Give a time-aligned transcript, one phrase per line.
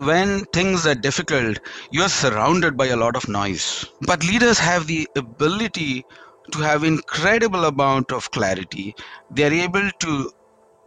[0.00, 1.58] when things are difficult,
[1.90, 3.84] you're surrounded by a lot of noise.
[4.02, 6.04] But leaders have the ability
[6.52, 8.94] to have incredible amount of clarity.
[9.30, 10.32] They're able to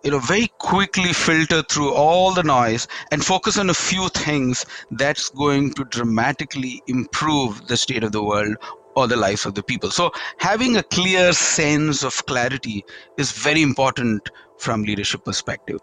[0.03, 4.65] you know very quickly filter through all the noise and focus on a few things
[4.91, 8.55] that's going to dramatically improve the state of the world
[8.95, 12.83] or the lives of the people so having a clear sense of clarity
[13.17, 15.79] is very important from leadership perspective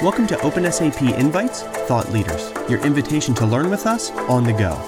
[0.00, 4.80] Welcome to OpenSAP Invites Thought Leaders, your invitation to learn with us on the go.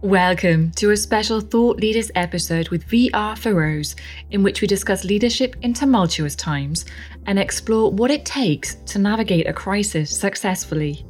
[0.00, 3.94] Welcome to a special Thought Leaders episode with VR Ferose,
[4.32, 6.84] in which we discuss leadership in tumultuous times
[7.26, 11.06] and explore what it takes to navigate a crisis successfully.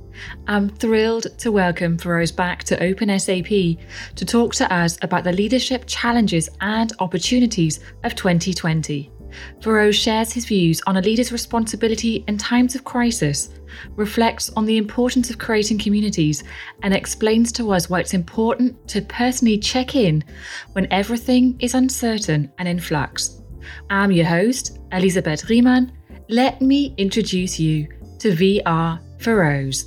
[0.46, 3.78] I'm thrilled to welcome Ferose back to OpenSAP
[4.16, 9.10] to talk to us about the leadership challenges and opportunities of 2020.
[9.60, 13.50] Ferose shares his views on a leader's responsibility in times of crisis,
[13.96, 16.42] reflects on the importance of creating communities,
[16.82, 20.24] and explains to us why it's important to personally check in
[20.72, 23.40] when everything is uncertain and in flux.
[23.90, 25.92] I'm your host, Elisabeth Riemann.
[26.28, 27.88] Let me introduce you
[28.20, 29.86] to VR Ferose.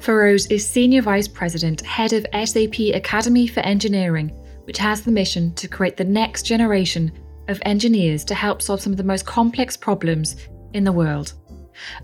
[0.00, 4.32] Ferose is Senior Vice President, Head of SAP Academy for Engineering
[4.68, 7.10] which has the mission to create the next generation
[7.48, 10.36] of engineers to help solve some of the most complex problems
[10.74, 11.32] in the world.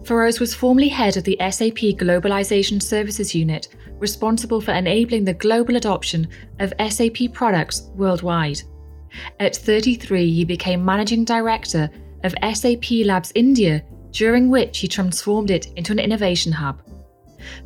[0.02, 5.76] Ferose was formerly head of the SAP Globalization Services Unit, responsible for enabling the global
[5.76, 6.26] adoption
[6.58, 8.62] of SAP products worldwide.
[9.40, 11.90] At 33, he became managing director
[12.22, 16.80] of SAP Labs India, during which he transformed it into an innovation hub.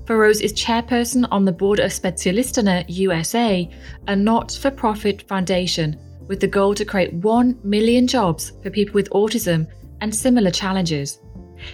[0.04, 3.68] Ferose is chairperson on the board of Specialisterne USA,
[4.06, 5.98] a not for profit foundation
[6.28, 9.66] with the goal to create 1 million jobs for people with autism
[10.00, 11.20] and similar challenges.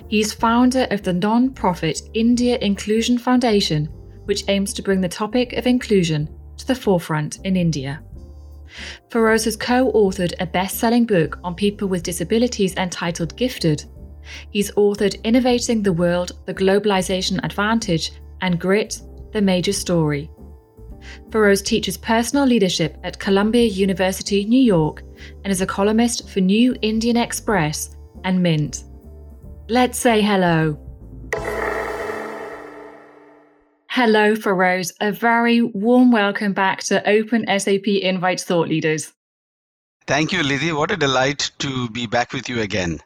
[0.09, 3.87] He is founder of the non profit India Inclusion Foundation,
[4.25, 8.03] which aims to bring the topic of inclusion to the forefront in India.
[9.11, 13.85] Ferose has co authored a best selling book on people with disabilities entitled Gifted
[14.51, 19.01] He's authored Innovating the World, The Globalization Advantage, and Grit,
[19.33, 20.31] The Major Story.
[21.31, 25.03] Ferose teaches personal leadership at Columbia University, New York,
[25.45, 28.85] and is a columnist for New Indian Express and Mint.
[29.69, 30.79] Let's say hello.
[33.89, 34.93] Hello, Ferose.
[35.01, 39.13] A very warm welcome back to Open SAP Invites Thought Leaders.
[40.07, 40.73] Thank you, Lizzie.
[40.73, 43.01] What a delight to be back with you again.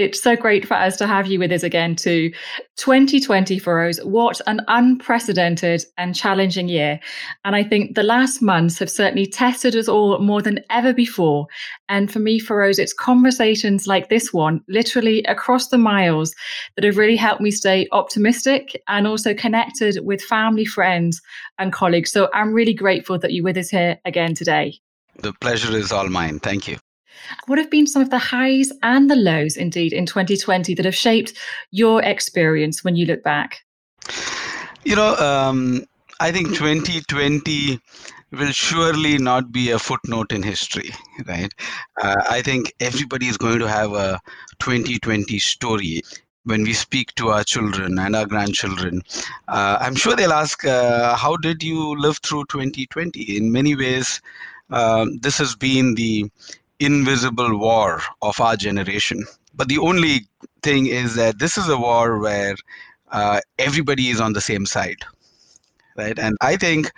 [0.00, 2.32] It's so great for us to have you with us again too.
[2.76, 6.98] 2020 Ferose, what an unprecedented and challenging year.
[7.44, 11.48] And I think the last months have certainly tested us all more than ever before.
[11.90, 16.34] And for me, Ferose, it's conversations like this one, literally across the miles,
[16.76, 21.20] that have really helped me stay optimistic and also connected with family, friends,
[21.58, 22.10] and colleagues.
[22.10, 24.78] So I'm really grateful that you're with us here again today.
[25.18, 26.38] The pleasure is all mine.
[26.38, 26.78] Thank you.
[27.46, 30.94] What have been some of the highs and the lows, indeed, in 2020 that have
[30.94, 31.32] shaped
[31.70, 33.64] your experience when you look back?
[34.84, 35.84] You know, um,
[36.20, 37.80] I think 2020
[38.32, 40.90] will surely not be a footnote in history,
[41.26, 41.52] right?
[42.00, 44.20] Uh, I think everybody is going to have a
[44.60, 46.02] 2020 story
[46.44, 49.02] when we speak to our children and our grandchildren.
[49.48, 53.36] Uh, I'm sure they'll ask, uh, How did you live through 2020?
[53.36, 54.20] In many ways,
[54.70, 56.30] um, this has been the
[56.80, 59.24] invisible war of our generation.
[59.54, 60.26] But the only
[60.62, 62.56] thing is that this is a war where
[63.12, 65.04] uh, everybody is on the same side,
[65.96, 66.18] right?
[66.18, 66.92] And I think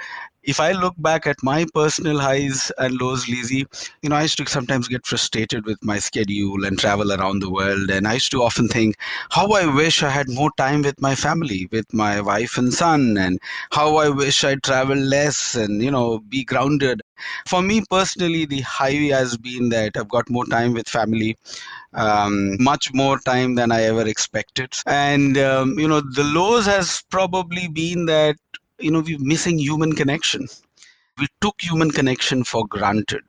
[0.44, 3.66] if I look back at my personal highs and lows, Lizzie,
[4.03, 7.50] you know, I used to sometimes get frustrated with my schedule and travel around the
[7.50, 7.91] world.
[7.91, 8.97] And I used to often think
[9.31, 13.16] how I wish I had more time with my family, with my wife and son,
[13.19, 13.38] and
[13.70, 17.02] how I wish I'd travel less and, you know, be grounded.
[17.47, 21.36] For me personally, the high has been that I've got more time with family.
[21.94, 24.75] Um, much more time than I ever expected.
[24.87, 28.37] And, um, you know, the lows has probably been that
[28.82, 30.49] you know we're missing human connection.
[31.19, 33.23] We took human connection for granted.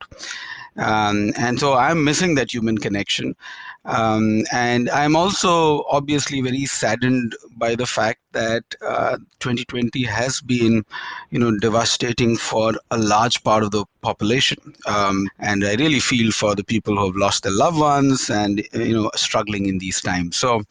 [0.76, 3.36] Um, and so i'm missing that human connection.
[3.84, 10.84] Um, and i'm also obviously very saddened by the fact that uh, 2020 has been
[11.30, 14.58] you know devastating for a large part of the population.
[14.86, 18.66] Um, and i really feel for the people who have lost their loved ones and
[18.72, 20.36] you know struggling in these times.
[20.36, 20.62] So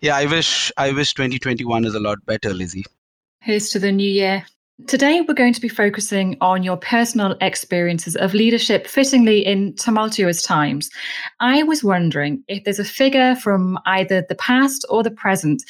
[0.00, 2.84] yeah i wish i wish 2021 is a lot better lizzie
[3.44, 4.42] Here's to the new year.
[4.86, 10.40] Today, we're going to be focusing on your personal experiences of leadership fittingly in tumultuous
[10.40, 10.88] times.
[11.40, 15.62] I was wondering if there's a figure from either the past or the present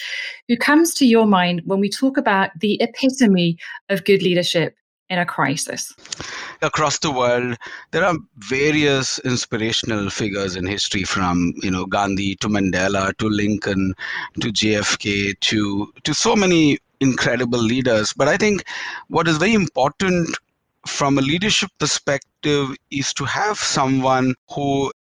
[0.46, 4.76] who comes to your mind when we talk about the epitome of good leadership
[5.10, 5.92] in a crisis.
[6.62, 7.56] Across the world,
[7.90, 13.94] there are various inspirational figures in history from, you know, Gandhi to Mandela to Lincoln
[14.40, 18.12] to JFK to to so many incredible leaders.
[18.12, 18.64] But I think
[19.08, 20.36] what is very important
[20.86, 24.92] from a leadership perspective is to have someone who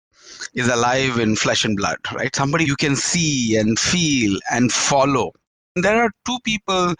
[0.54, 2.36] is alive in flesh and blood, right?
[2.36, 5.32] Somebody you can see and feel and follow.
[5.76, 6.96] There are two people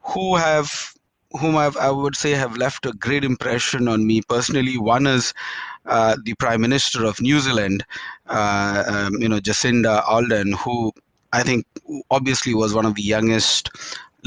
[0.00, 0.92] who have
[1.40, 4.78] whom I've, I would say have left a great impression on me personally.
[4.78, 5.34] One is
[5.84, 7.84] uh, the Prime Minister of New Zealand,
[8.28, 10.90] uh, um, you know, Jacinda Ardern, who
[11.32, 11.66] I think
[12.10, 13.70] obviously was one of the youngest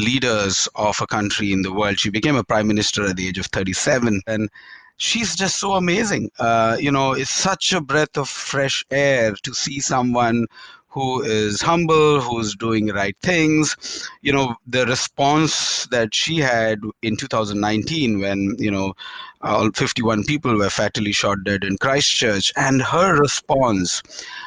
[0.03, 1.99] leaders of a country in the world.
[1.99, 4.49] She became a prime minister at the age of 37, and
[4.97, 6.31] she's just so amazing.
[6.39, 10.47] Uh, you know, it's such a breath of fresh air to see someone
[10.91, 14.09] who is humble, who's doing right things.
[14.21, 18.93] You know, the response that she had in 2019 when, you know,
[19.41, 24.03] all 51 people were fatally shot dead in Christchurch, and her response,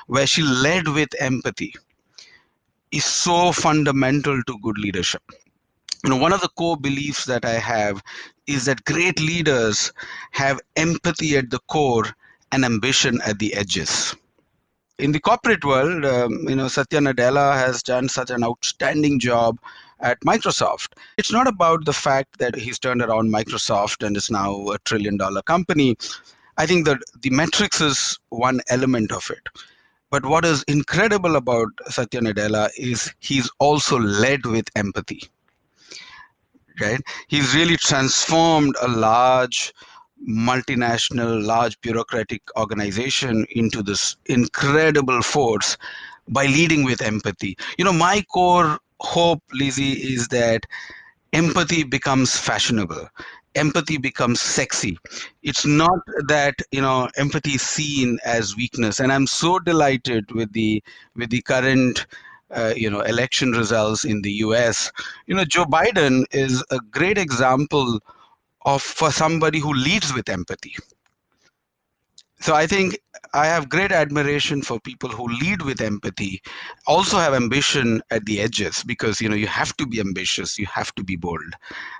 [0.06, 1.74] where she led with empathy
[2.92, 5.22] is so fundamental to good leadership.
[6.04, 8.02] You know, one of the core beliefs that I have
[8.46, 9.90] is that great leaders
[10.32, 12.04] have empathy at the core
[12.52, 14.14] and ambition at the edges.
[14.98, 19.58] In the corporate world, um, you know, Satya Nadella has done such an outstanding job
[20.00, 20.88] at Microsoft.
[21.16, 25.16] It's not about the fact that he's turned around Microsoft and is now a trillion
[25.16, 25.96] dollar company.
[26.58, 29.48] I think that the metrics is one element of it
[30.10, 35.22] but what is incredible about Satya Nadella is he's also led with empathy.
[36.80, 37.00] Right?
[37.28, 39.72] He's really transformed a large
[40.28, 45.76] multinational, large bureaucratic organization into this incredible force
[46.28, 47.56] by leading with empathy.
[47.78, 50.64] You know, my core hope, Lizzie, is that
[51.32, 53.08] empathy becomes fashionable
[53.56, 54.98] empathy becomes sexy
[55.42, 55.98] it's not
[56.28, 60.82] that you know empathy is seen as weakness and i'm so delighted with the
[61.16, 62.06] with the current
[62.54, 64.92] uh, you know election results in the us
[65.26, 68.00] you know joe biden is a great example
[68.64, 70.74] of for somebody who leads with empathy.
[72.40, 72.98] So i think
[73.32, 76.42] i have great admiration for people who lead with empathy
[76.86, 80.66] also have ambition at the edges because you know you have to be ambitious you
[80.66, 81.52] have to be bold.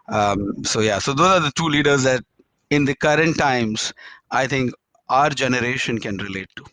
[0.08, 2.22] Um, so yeah so those are the two leaders that
[2.70, 3.92] in the current times
[4.30, 4.72] i think
[5.08, 6.64] our generation can relate to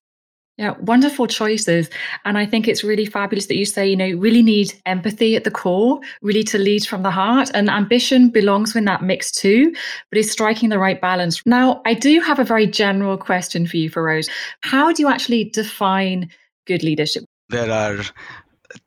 [0.57, 1.89] yeah, wonderful choices.
[2.25, 5.43] And I think it's really fabulous that you say, you know, really need empathy at
[5.43, 7.49] the core, really to lead from the heart.
[7.53, 9.73] And ambition belongs in that mix too,
[10.09, 11.41] but is striking the right balance.
[11.45, 14.29] Now, I do have a very general question for you, Ferose.
[14.61, 16.29] How do you actually define
[16.67, 17.23] good leadership?
[17.49, 18.03] There are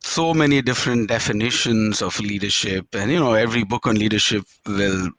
[0.01, 2.87] so many different definitions of leadership.
[2.95, 5.11] And, you know, every book on leadership will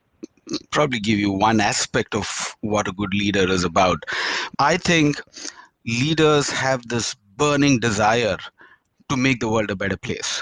[0.71, 4.03] probably give you one aspect of what a good leader is about.
[4.59, 5.19] I think
[5.85, 8.37] leaders have this burning desire
[9.09, 10.41] to make the world a better place.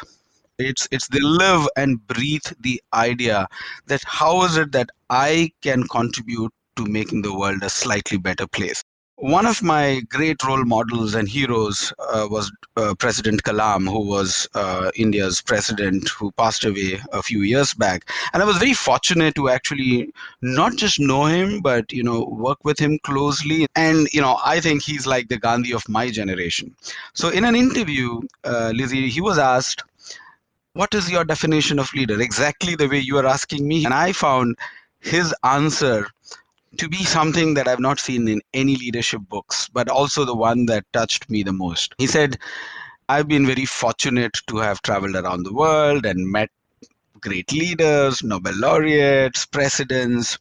[0.59, 3.47] It's it's they live and breathe the idea
[3.87, 8.47] that how is it that i can contribute to making the world a slightly better
[8.47, 8.83] place
[9.17, 14.47] one of my great role models and heroes uh, was uh, President Kalam, who was
[14.55, 18.09] uh, India's president, who passed away a few years back.
[18.33, 22.63] And I was very fortunate to actually not just know him, but you know work
[22.63, 23.67] with him closely.
[23.75, 26.75] And you know, I think he's like the Gandhi of my generation.
[27.13, 29.83] So in an interview, uh, Lizzie, he was asked,
[30.73, 34.11] "What is your definition of leader?" Exactly the way you are asking me, and I
[34.11, 34.57] found
[35.03, 36.07] his answer
[36.77, 40.65] to be something that I've not seen in any leadership books, but also the one
[40.67, 41.93] that touched me the most.
[41.97, 42.37] He said,
[43.09, 46.49] I've been very fortunate to have traveled around the world and met
[47.19, 50.37] great leaders, Nobel laureates, presidents,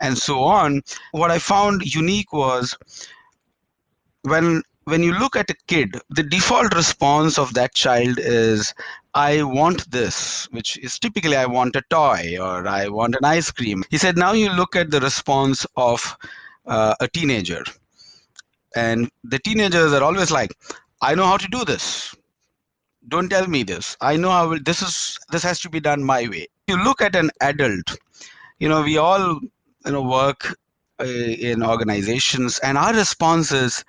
[0.00, 0.82] and so on.
[1.12, 2.76] What I found unique was
[4.22, 8.74] when when you look at a kid, the default response of that child is,
[9.14, 13.50] I want this, which is typically I want a toy or I want an ice
[13.50, 13.84] cream.
[13.90, 16.16] He said, now you look at the response of
[16.66, 17.62] uh, a teenager.
[18.74, 20.50] And the teenagers are always like,
[21.00, 22.14] I know how to do this.
[23.06, 23.96] Don't tell me this.
[24.00, 26.46] I know how this is this has to be done my way.
[26.68, 27.98] You look at an adult,
[28.58, 29.38] you know, we all
[29.84, 30.56] you know work
[31.00, 33.84] uh, in organizations and our response is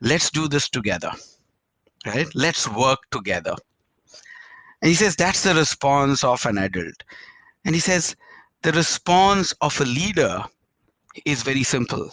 [0.00, 1.10] let's do this together
[2.06, 3.54] right let's work together
[4.82, 7.02] and he says that's the response of an adult
[7.64, 8.16] and he says
[8.62, 10.44] the response of a leader
[11.24, 12.12] is very simple.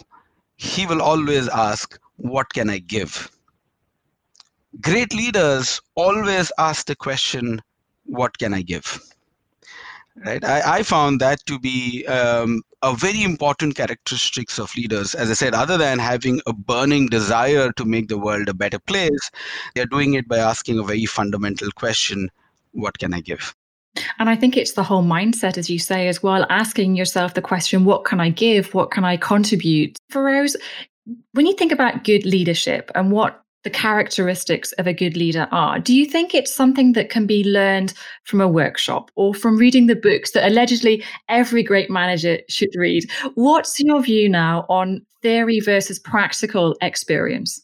[0.56, 3.30] He will always ask, What can I give?
[4.80, 7.60] Great leaders always ask the question,
[8.04, 9.00] What can I give?
[10.24, 10.42] Right?
[10.44, 15.14] I, I found that to be um, a very important characteristics of leaders.
[15.14, 18.80] As I said, other than having a burning desire to make the world a better
[18.80, 19.30] place,
[19.74, 22.30] they're doing it by asking a very fundamental question
[22.78, 23.54] What can I give?
[24.20, 27.42] And I think it's the whole mindset, as you say, as well, asking yourself the
[27.42, 28.72] question, what can I give?
[28.72, 29.96] What can I contribute?
[30.12, 30.54] Ferose,
[31.32, 35.80] when you think about good leadership and what the characteristics of a good leader are,
[35.80, 37.92] do you think it's something that can be learned
[38.22, 43.10] from a workshop or from reading the books that allegedly every great manager should read?
[43.34, 47.60] What's your view now on theory versus practical experience?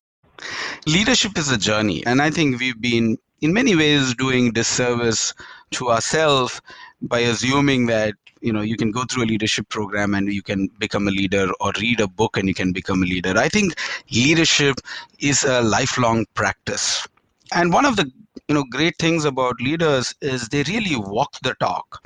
[0.89, 5.35] Leadership is a journey, and I think we've been in many ways doing disservice
[5.73, 6.61] to ourselves
[7.03, 10.69] by assuming that you know you can go through a leadership program and you can
[10.79, 13.35] become a leader or read a book and you can become a leader.
[13.37, 13.75] I think
[14.11, 14.77] leadership
[15.19, 17.07] is a lifelong practice
[17.55, 18.11] and one of the
[18.49, 22.03] you know great things about leaders is they really walk the talk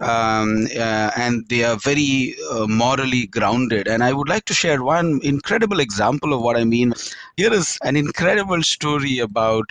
[0.00, 3.88] um, uh, and they are very uh, morally grounded.
[3.88, 6.92] And i would like to share one incredible example of what i mean.
[7.36, 9.70] Here is an incredible story about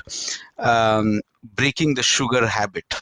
[0.58, 1.22] um,
[1.56, 2.96] breaking the sugar habit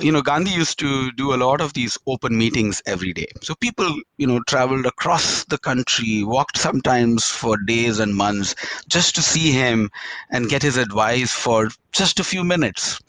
[0.00, 3.28] you know gandhi used to do a lot of these open meetings every day.
[3.42, 8.54] So people you know traveled across the country walked sometimes for days and months
[8.88, 9.90] just to see him
[10.30, 13.00] and get his advice for just a few minutes.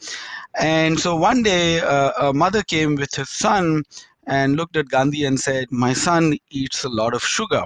[0.58, 3.84] And so one day uh, a mother came with her son
[4.26, 7.64] and looked at gandhi and said my son eats a lot of sugar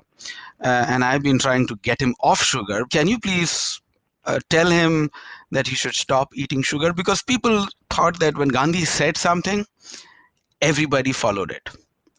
[0.62, 2.84] uh, and i've been trying to get him off sugar.
[2.90, 3.80] Can you please
[4.24, 5.10] uh, tell him
[5.50, 6.92] that he should stop eating sugar?
[6.92, 9.66] Because people thought that when Gandhi said something,
[10.60, 11.68] everybody followed it.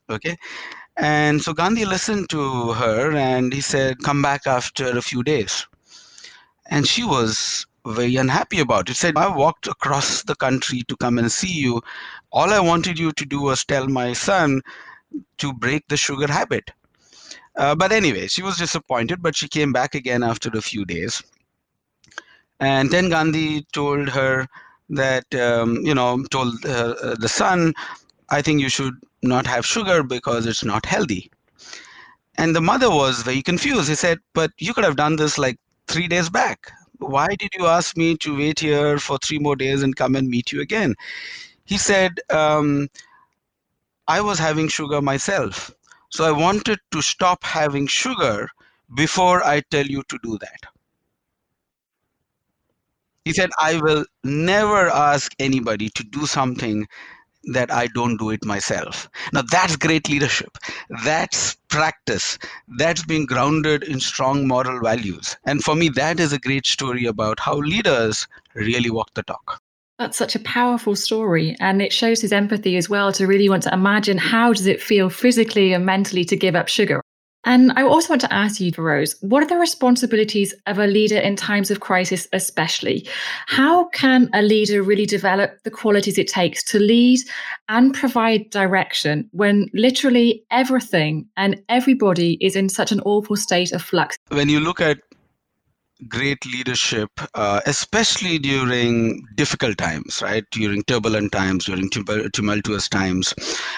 [0.09, 0.37] Okay.
[0.97, 5.65] And so Gandhi listened to her and he said, Come back after a few days.
[6.69, 8.95] And she was very unhappy about it.
[8.95, 11.81] Said, I walked across the country to come and see you.
[12.31, 14.61] All I wanted you to do was tell my son
[15.39, 16.71] to break the sugar habit.
[17.57, 21.21] Uh, but anyway, she was disappointed, but she came back again after a few days.
[22.59, 24.47] And then Gandhi told her
[24.89, 27.73] that, um, you know, told uh, the son,
[28.29, 31.31] I think you should not have sugar because it's not healthy.
[32.35, 33.89] And the mother was very confused.
[33.89, 36.71] He said, But you could have done this like three days back.
[36.97, 40.29] Why did you ask me to wait here for three more days and come and
[40.29, 40.95] meet you again?
[41.65, 42.89] He said, um,
[44.07, 45.71] I was having sugar myself.
[46.09, 48.49] So I wanted to stop having sugar
[48.95, 50.72] before I tell you to do that.
[53.25, 56.87] He said, I will never ask anybody to do something
[57.51, 59.09] that I don't do it myself.
[59.33, 60.57] Now, that's great leadership.
[61.03, 62.37] That's practice.
[62.77, 65.35] That's being grounded in strong moral values.
[65.45, 69.61] And for me, that is a great story about how leaders really walk the talk.
[69.99, 71.55] That's such a powerful story.
[71.59, 74.81] And it shows his empathy as well to really want to imagine how does it
[74.81, 77.02] feel physically and mentally to give up sugar.
[77.45, 81.17] And I also want to ask you, Rose, what are the responsibilities of a leader
[81.17, 83.07] in times of crisis, especially?
[83.47, 87.19] How can a leader really develop the qualities it takes to lead
[87.69, 93.81] and provide direction when literally everything and everybody is in such an awful state of
[93.81, 94.17] flux?
[94.29, 94.99] When you look at
[96.07, 100.43] great leadership, uh, especially during difficult times, right?
[100.51, 103.33] During turbulent times, during tumultuous times,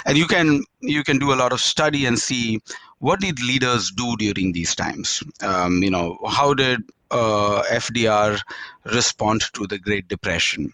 [0.06, 2.62] and you can you can do a lot of study and see
[3.06, 5.22] what did leaders do during these times.
[5.42, 6.80] Um, you know, how did
[7.12, 8.40] uh, FDR
[8.86, 10.74] respond to the Great Depression?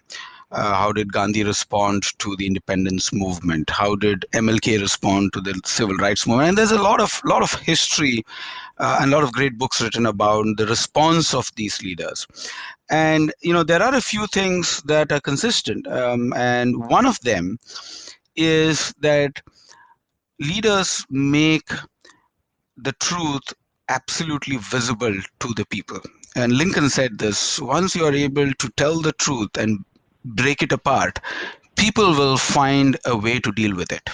[0.50, 3.68] Uh, how did Gandhi respond to the independence movement?
[3.68, 6.48] How did MLK respond to the civil rights movement?
[6.48, 8.22] And there's a lot of lot of history
[8.78, 12.26] uh, and a lot of great books written about the response of these leaders.
[12.90, 17.20] And you know there are a few things that are consistent, um, and one of
[17.20, 17.58] them
[18.36, 19.42] is that
[20.40, 21.68] leaders make
[22.82, 23.54] the truth
[23.88, 26.00] absolutely visible to the people.
[26.34, 29.84] And Lincoln said this once you are able to tell the truth and
[30.24, 31.18] break it apart,
[31.76, 34.08] people will find a way to deal with it.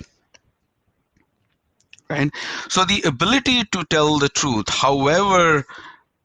[2.11, 2.31] Right?
[2.69, 5.67] So, the ability to tell the truth, however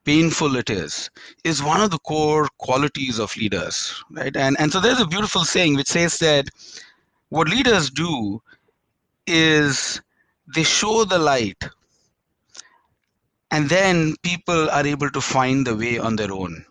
[0.06, 1.10] painful it is,
[1.44, 4.02] is one of the core qualities of leaders.
[4.10, 4.36] Right?
[4.36, 6.48] And, and so, there's a beautiful saying which says that
[7.30, 8.42] what leaders do
[9.28, 10.02] is
[10.56, 11.68] they show the light
[13.54, 16.66] and then people are able to find the way on their own.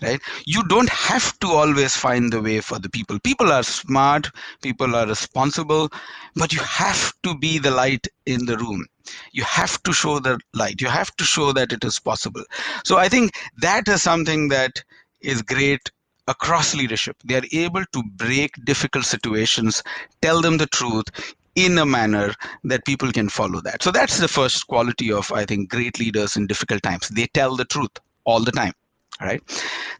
[0.00, 0.20] Right?
[0.46, 3.18] You don't have to always find the way for the people.
[3.18, 4.30] People are smart
[4.62, 5.90] people are responsible
[6.36, 8.86] but you have to be the light in the room.
[9.32, 10.80] You have to show the light.
[10.80, 12.44] You have to show that it is possible.
[12.84, 14.82] So i think that is something that
[15.20, 15.90] is great
[16.28, 17.16] across leadership.
[17.24, 19.82] They are able to break difficult situations
[20.22, 21.34] tell them the truth
[21.66, 23.82] in a manner that people can follow that.
[23.82, 27.08] So that's the first quality of i think great leaders in difficult times.
[27.08, 27.90] They tell the truth
[28.24, 28.72] all the time
[29.20, 29.42] right?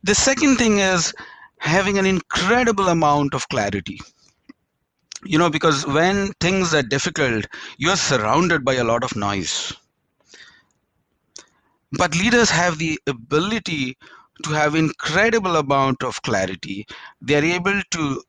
[0.03, 1.13] The second thing is
[1.59, 4.01] having an incredible amount of clarity.
[5.25, 9.73] You know because when things are difficult you're surrounded by a lot of noise.
[11.93, 13.99] But leaders have the ability
[14.45, 16.87] to have incredible amount of clarity.
[17.21, 18.23] They are able to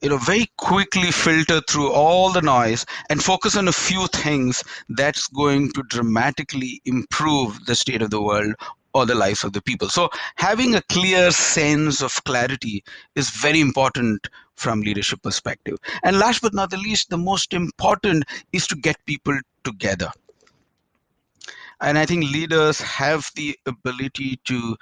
[0.00, 4.64] you know very quickly filter through all the noise and focus on a few things
[4.90, 8.54] that's going to dramatically improve the state of the world
[8.92, 9.88] or the lives of the people.
[9.88, 12.82] So having a clear sense of clarity
[13.14, 14.26] is very important
[14.56, 15.78] from leadership perspective.
[16.02, 20.10] And last but not the least, the most important is to get people together.
[21.80, 24.76] And I think leaders have the ability to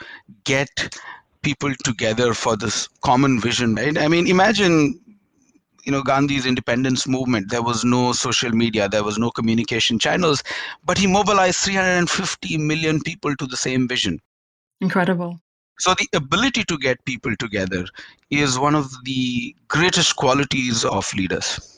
[0.44, 0.98] get
[1.42, 3.96] people together for this common vision, right?
[3.96, 4.98] I mean, imagine
[5.85, 10.42] you know gandhi's independence movement there was no social media there was no communication channels
[10.85, 14.18] but he mobilized 350 million people to the same vision.
[14.80, 15.40] Incredible.
[15.78, 17.85] So the ability to get people together
[18.30, 21.77] is one of the greatest qualities of leaders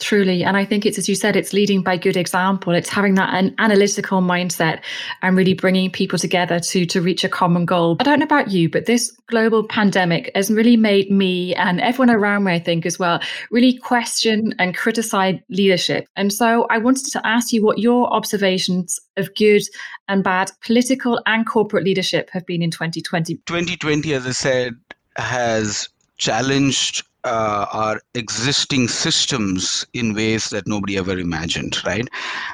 [0.00, 0.42] Truly.
[0.42, 2.74] And I think it's, as you said, it's leading by good example.
[2.74, 4.80] It's having that an analytical mindset
[5.22, 7.96] and really bringing people together to, to reach a common goal.
[8.00, 12.10] I don't know about you, but this global pandemic has really made me and everyone
[12.10, 13.20] around me, I think, as well,
[13.52, 16.08] really question and criticize leadership.
[16.16, 19.62] And so I wanted to ask you what your observations of good
[20.08, 23.36] and bad political and corporate leadership have been in 2020.
[23.46, 24.74] 2020, as I said,
[25.16, 32.08] has challenged uh, our existing systems in ways that nobody ever imagined, right?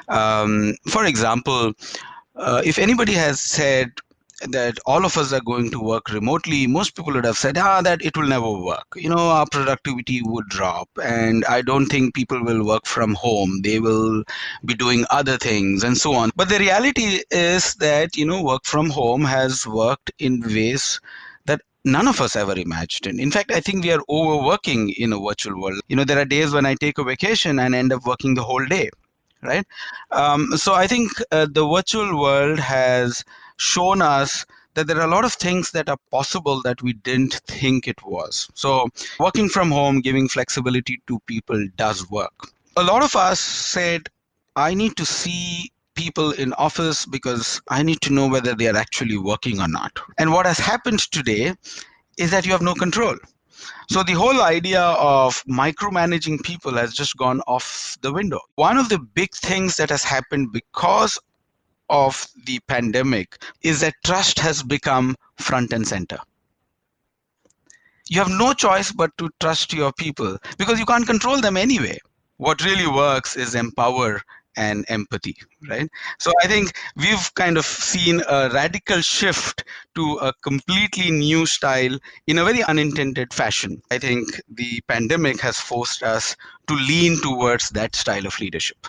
[0.07, 1.73] Um, for example,
[2.35, 3.91] uh, if anybody has said
[4.49, 7.81] that all of us are going to work remotely, most people would have said, ah,
[7.81, 8.87] that it will never work.
[8.95, 10.89] You know, our productivity would drop.
[11.03, 13.61] And I don't think people will work from home.
[13.63, 14.23] They will
[14.65, 16.31] be doing other things and so on.
[16.35, 20.99] But the reality is that, you know, work from home has worked in ways
[21.83, 23.19] none of us ever imagined.
[23.19, 25.79] In fact, I think we are overworking in a virtual world.
[25.87, 28.43] You know, there are days when I take a vacation and end up working the
[28.43, 28.89] whole day,
[29.41, 29.65] right?
[30.11, 33.23] Um, so I think uh, the virtual world has
[33.57, 37.35] shown us that there are a lot of things that are possible that we didn't
[37.47, 38.49] think it was.
[38.53, 38.87] So
[39.19, 42.33] working from home, giving flexibility to people does work.
[42.77, 44.07] A lot of us said,
[44.55, 48.75] I need to see people in office because I need to know whether they are
[48.75, 49.91] actually working or not.
[50.17, 51.53] And what has happened today
[52.17, 53.15] is that you have no control.
[53.89, 58.39] So the whole idea of micromanaging people has just gone off the window.
[58.55, 61.19] One of the big things that has happened because
[61.89, 66.17] of the pandemic is that trust has become front and center.
[68.07, 71.97] You have no choice but to trust your people because you can't control them anyway.
[72.37, 74.21] What really works is empower
[74.57, 75.35] and empathy
[75.69, 75.89] right?
[76.19, 79.63] So i think we've kind of seen a radical shift
[79.95, 83.81] to a completely new style in a very unintended fashion.
[83.91, 86.35] I think the pandemic has forced us
[86.67, 88.87] to lean towards that style of leadership.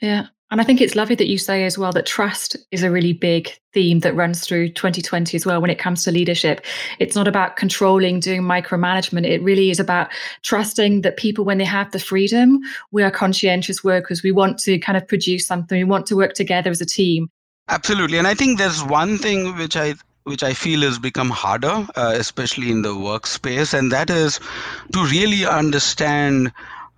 [0.00, 2.90] Yeah and I think it's lovely that you say as well that trust is a
[2.90, 6.60] really big theme that runs through 2020 as well when it comes to leadership.
[6.98, 9.24] It's not about controlling, doing micromanagement.
[9.24, 10.10] It really is about
[10.42, 12.60] trusting that people, when they have the freedom,
[12.90, 14.22] we are conscientious workers.
[14.22, 17.30] We want to kind of produce something, we want to work together as a team.
[17.70, 18.18] Absolutely.
[18.18, 22.12] And I think there's one thing which I which I feel has become harder, uh,
[22.14, 24.38] especially in the workspace, and that is
[24.92, 26.52] to really understand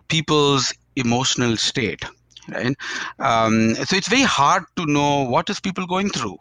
[0.09, 2.05] people's emotional state
[2.49, 2.77] right?
[3.19, 6.39] Um, so it's very hard to know what is people going through.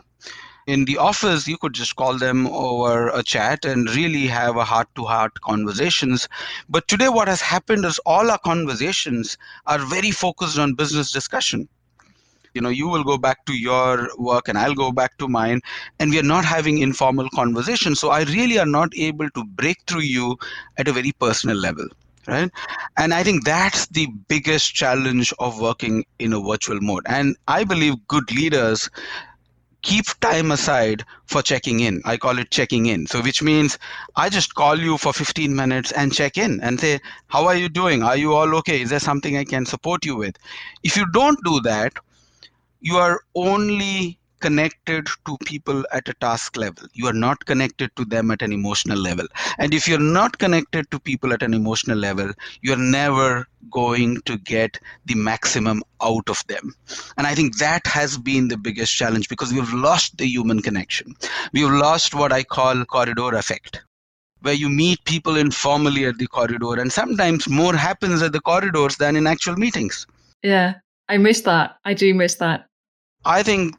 [0.66, 4.64] In the office you could just call them over a chat and really have a
[4.64, 6.30] heart to heart conversations.
[6.70, 11.68] But today what has happened is all our conversations are very focused on business discussion.
[12.54, 15.60] You know you will go back to your work and i'll go back to mine
[16.00, 18.00] and we are not having informal conversations.
[18.00, 20.38] So i really are not able to break through you
[20.78, 21.88] at a very personal level
[22.28, 22.52] right?
[22.98, 27.04] And i think that's the biggest challenge of working in a virtual mode.
[27.08, 28.90] And i believe good leaders
[29.82, 32.02] keep time aside for checking in.
[32.06, 33.06] I call it checking in.
[33.06, 33.78] So which means
[34.16, 37.70] i just call you for 15 minutes and check in and say how are you
[37.70, 38.04] doing?
[38.04, 38.82] Are you all okay?
[38.82, 40.38] Is there something i can support you with?
[40.84, 41.94] If you don't do that
[42.84, 46.88] you are only connected to people at a task level.
[46.94, 49.28] You are not connected to them at an emotional level.
[49.58, 54.38] And if you're not connected to people at an emotional level, you're never going to
[54.38, 56.76] get the maximum out of them.
[57.18, 61.16] And I think that has been the biggest challenge because we've lost the human connection.
[61.54, 63.82] We've lost what I call corridor effect
[64.42, 68.98] where you meet people informally at the corridor and sometimes more happens at the corridors
[68.98, 70.06] than in actual meetings
[70.44, 70.74] yeah
[71.08, 72.66] i miss that i do miss that
[73.24, 73.78] i think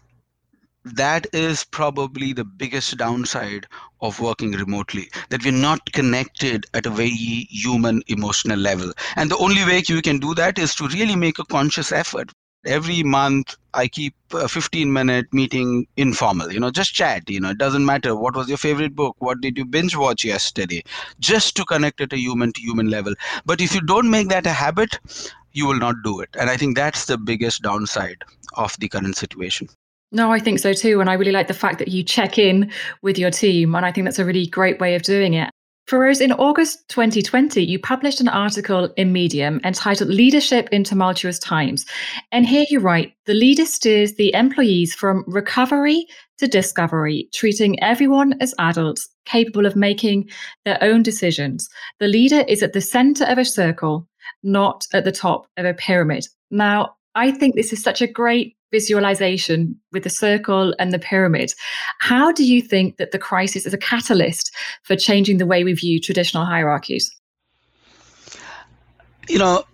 [0.84, 3.66] that is probably the biggest downside
[4.00, 8.92] of working remotely that we're not connected at a very human emotional level.
[9.16, 12.30] And the only way you can do that is to really make a conscious effort.
[12.66, 17.50] Every month i keep a 15 minute meeting informal you know just chat you know
[17.50, 20.82] it doesn't matter what was your favorite book what did you binge watch yesterday
[21.20, 23.14] just to connect at a human to human level.
[23.44, 24.98] But if you don't make that a habit
[25.52, 26.30] you will not do it.
[26.38, 29.68] And i think that's the biggest downside of the current situation
[30.14, 31.00] no, I think so too.
[31.00, 32.70] And I really like the fact that you check in
[33.02, 33.74] with your team.
[33.74, 35.50] And I think that's a really great way of doing it.
[35.86, 41.84] Ferose, in August 2020, you published an article in Medium entitled Leadership in Tumultuous Times.
[42.32, 46.06] And here you write The leader steers the employees from recovery
[46.38, 50.30] to discovery, treating everyone as adults capable of making
[50.64, 51.68] their own decisions.
[52.00, 54.08] The leader is at the center of a circle,
[54.42, 56.26] not at the top of a pyramid.
[56.50, 61.52] Now, I think this is such a great visualization with the circle and the pyramid.
[62.00, 65.74] How do you think that the crisis is a catalyst for changing the way we
[65.74, 67.10] view traditional hierarchies?
[69.28, 69.64] You know,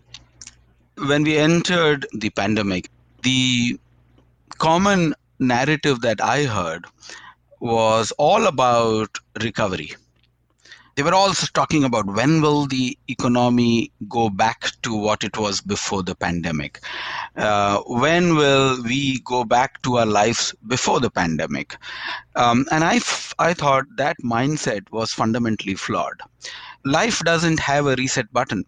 [1.07, 2.91] when we entered the pandemic,
[3.23, 3.79] the
[4.59, 6.85] common narrative that I heard
[7.61, 9.95] was all about recovery
[11.01, 15.63] they were also talking about when will the economy go back to what it was
[15.63, 16.79] before the pandemic.
[17.37, 21.75] Uh, when will we go back to our lives before the pandemic?
[22.37, 26.21] Um, and I, f- I thought that mindset was fundamentally flawed.
[26.85, 28.67] Life doesn't have a reset button.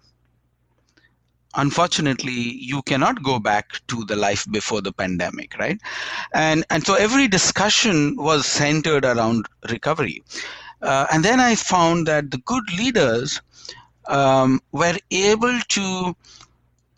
[1.54, 5.78] Unfortunately you cannot go back to the life before the pandemic right?
[6.32, 10.22] And and so every discussion was centered around recovery
[10.82, 13.40] uh, and then I found that the good leaders
[14.08, 16.16] um, were able to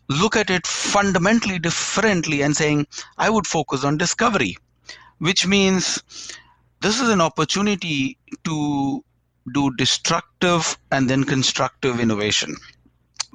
[0.09, 4.57] look at it fundamentally differently and saying, I would focus on discovery,
[5.19, 6.01] which means
[6.81, 9.03] this is an opportunity to
[9.53, 12.55] do destructive and then constructive innovation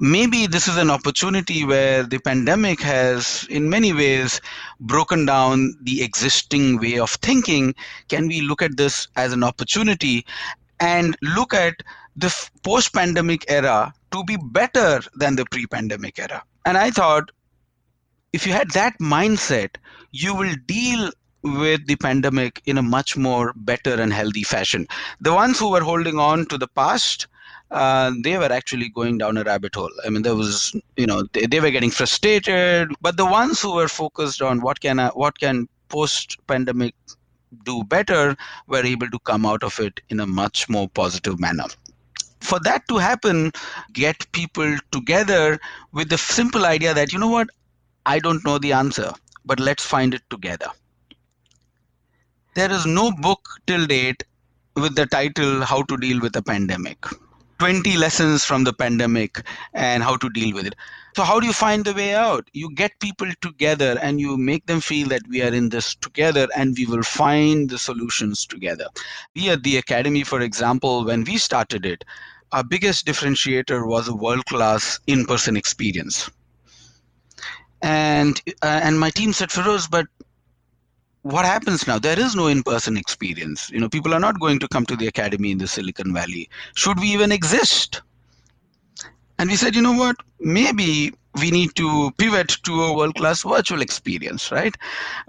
[0.01, 4.41] maybe this is an opportunity where the pandemic has, in many ways,
[4.79, 7.75] broken down the existing way of thinking.
[8.09, 10.25] Can we look at this as an opportunity
[10.79, 11.75] and look at
[12.15, 16.43] the post pandemic era to be better than the pre pandemic era?
[16.65, 17.31] And I thought
[18.33, 19.75] if you had that mindset,
[20.11, 21.11] you will deal
[21.43, 24.87] with the pandemic in a much more better and healthy fashion.
[25.21, 27.27] The ones who were holding on to the past
[27.71, 29.91] uh, they were actually going down a rabbit hole.
[30.05, 32.89] I mean, there was, you know, they, they were getting frustrated.
[33.01, 36.93] But the ones who were focused on what can I, what can post-pandemic
[37.65, 38.35] do better
[38.67, 41.65] were able to come out of it in a much more positive manner.
[42.41, 43.51] For that to happen,
[43.93, 45.59] get people together
[45.93, 47.49] with the simple idea that, you know what,
[48.05, 49.13] I don't know the answer,
[49.45, 50.67] but let's find it together.
[52.55, 54.23] There is no book till date
[54.75, 56.97] with the title How to Deal with a Pandemic
[57.61, 59.45] 20 lessons from the pandemic
[59.75, 60.73] and how to deal with it.
[61.15, 62.49] So, how do you find the way out?
[62.53, 66.47] You get people together and you make them feel that we are in this together
[66.57, 68.87] and we will find the solutions together.
[69.35, 72.03] We at the Academy, for example, when we started it,
[72.51, 76.31] our biggest differentiator was a world class in person experience.
[77.83, 80.07] And, uh, and my team said, Ferose, but
[81.23, 81.99] what happens now?
[81.99, 83.69] There is no in-person experience.
[83.69, 86.49] You know people are not going to come to the academy in the silicon valley.
[86.75, 88.01] Should we even exist?
[89.37, 90.15] And we said you know what?
[90.39, 94.75] Maybe we need to pivot to a world-class virtual experience right?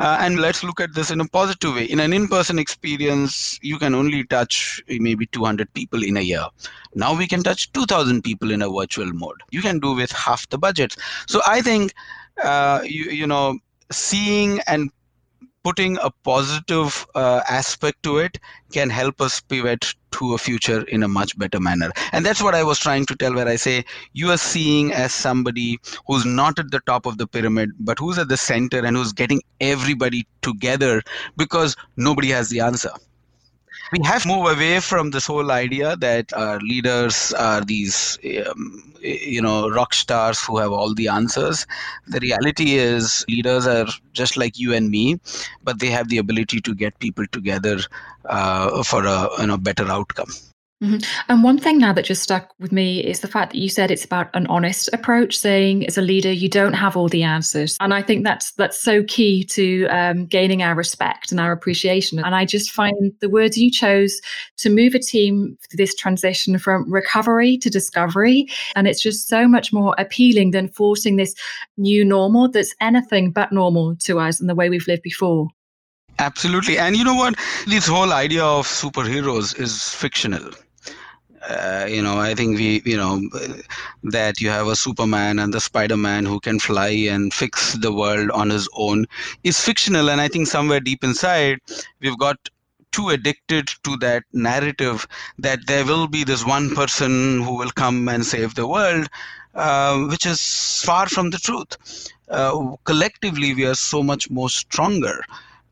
[0.01, 1.85] Uh, and let's look at this in a positive way.
[1.85, 6.45] In an in-person experience you can only touch maybe 200 people in a year.
[6.95, 9.43] Now we can touch 2000 people in a virtual mode.
[9.51, 11.93] You can do with half the budget so i think
[12.43, 13.59] uh, you, you know
[13.91, 14.91] seeing and
[15.65, 18.39] putting a positive uh, aspect to it
[18.73, 21.91] can help us pivot to a future in a much better manner.
[22.13, 25.15] And that's what i was trying to tell where i say you are seeing as
[25.15, 28.97] somebody who's not at the top of the pyramid but who's at the center and
[28.97, 31.03] who's getting everybody together
[31.37, 32.91] because nobody has the answer
[33.93, 38.95] we have to move away from this whole idea that our leaders are these um,
[39.01, 41.67] you know rock stars who have all the answers.
[42.09, 45.21] The reality is leaders are just like you and me
[45.63, 47.79] but they have the ability to get people together
[48.27, 50.31] uh, for a you know better outcome
[50.83, 50.99] Mm-hmm.
[51.29, 53.93] And one thing now that just stuck with me is the fact that you said
[53.93, 57.77] it's about an honest approach, saying as a leader you don't have all the answers,
[57.81, 62.19] and I think that's that's so key to um, gaining our respect and our appreciation.
[62.19, 64.21] And I just find the words you chose
[64.57, 69.47] to move a team through this transition from recovery to discovery, and it's just so
[69.47, 71.33] much more appealing than forcing this
[71.77, 75.47] new normal that's anything but normal to us and the way we've lived before.
[76.19, 76.77] Absolutely.
[76.77, 77.37] And you know what?
[77.69, 80.51] This whole idea of superheroes is fictional
[81.49, 83.21] uh, you know i think we you know
[84.03, 88.31] that you have a superman and the spider-man who can fly and fix the world
[88.31, 89.07] on his own
[89.43, 90.11] is fictional.
[90.11, 91.59] And i think somewhere deep inside
[92.01, 92.37] we've got
[92.93, 95.07] too addicted to that narrative
[95.39, 99.09] that there will be this one person who will come and save the world
[99.55, 101.77] uh, which is far from the truth.
[102.29, 105.23] Uh, collectively we are so much more stronger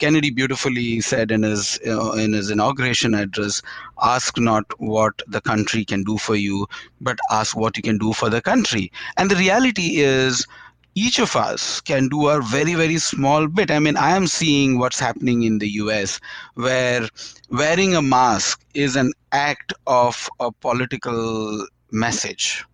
[0.01, 3.63] Kennedy beautifully said in his uh, in his inauguration address,
[4.03, 6.67] "Ask not what the country can do for you,
[7.01, 10.47] but ask what you can do for the country." And the reality is,
[10.95, 13.71] each of us can do a very very small bit.
[13.71, 16.19] I mean, I am seeing what's happening in the U.S.,
[16.55, 17.09] where
[17.51, 22.65] wearing a mask is an act of a political message.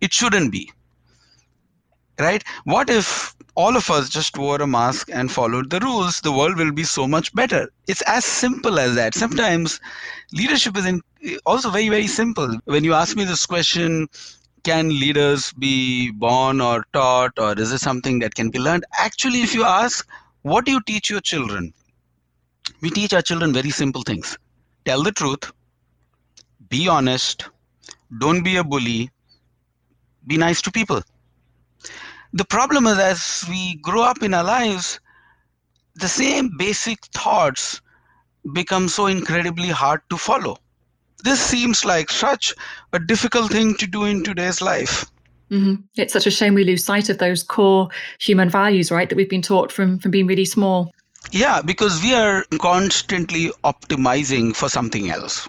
[0.00, 0.70] It shouldn't be
[2.18, 2.44] right?
[2.64, 6.20] What if all of us just wore a mask and followed the rules?
[6.20, 7.70] The world will be so much better.
[7.86, 9.14] It's as simple as that.
[9.14, 9.80] Sometimes
[10.32, 11.00] leadership is in,
[11.44, 12.58] also very, very simple.
[12.64, 14.08] When you ask me this question,
[14.62, 18.84] can leaders be born or taught, or is it something that can be learned?
[18.98, 20.08] Actually, if you ask,
[20.42, 21.74] what do you teach your children?
[22.80, 24.38] We teach our children very simple things
[24.84, 25.52] tell the truth,
[26.68, 27.48] be honest,
[28.18, 29.10] don't be a bully,
[30.26, 31.02] be nice to people
[32.32, 35.00] the problem is, as we grow up in our lives,
[35.94, 37.80] the same basic thoughts
[38.52, 40.56] become so incredibly hard to follow.
[41.24, 42.54] This seems like such
[42.92, 45.06] a difficult thing to do in today's life.
[45.50, 45.82] Mm-hmm.
[45.96, 49.08] It's such a shame we lose sight of those core human values, right?
[49.08, 50.90] That we've been taught from from being really small.
[51.30, 55.48] Yeah, because we are constantly optimizing for something else.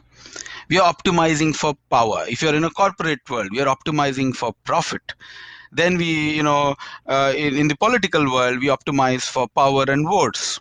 [0.69, 2.25] We are optimizing for power.
[2.27, 5.13] If you're in a corporate world, we are optimizing for profit
[5.75, 6.75] then we, you know,
[7.07, 10.59] uh, in, in the political world, we optimize for power and votes.